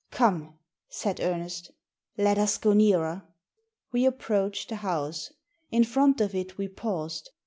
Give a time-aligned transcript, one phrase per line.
[0.11, 0.53] "Com^"
[0.89, 3.21] said Ernest;*' let us go nearer."
[3.91, 5.31] We approached the house.
[5.69, 7.29] In front of it we paused.